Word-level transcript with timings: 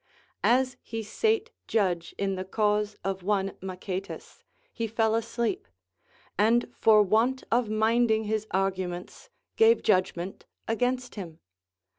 As 0.43 0.77
he 0.81 1.03
sate 1.03 1.51
judge 1.67 2.15
in 2.17 2.33
the 2.33 2.43
cause 2.43 2.95
of 3.03 3.21
one 3.21 3.55
Machaetas, 3.61 4.43
he 4.73 4.87
fell 4.87 5.13
asleep, 5.13 5.67
and 6.39 6.73
for 6.75 7.03
want 7.03 7.43
of 7.51 7.69
minding 7.69 8.23
his 8.23 8.47
arguments, 8.49 9.29
gave 9.57 9.83
judg 9.83 10.15
ment 10.17 10.47
against 10.67 11.13
him. 11.13 11.37